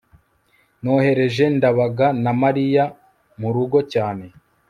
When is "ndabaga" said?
1.57-2.07